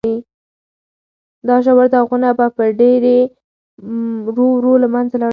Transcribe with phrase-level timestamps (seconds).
[1.47, 3.17] دا ژور داغونه به په ډېرې
[4.25, 5.29] ورو ورو له منځه لاړ شي.